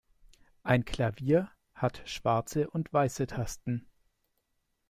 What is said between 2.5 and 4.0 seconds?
und weiße Tasten.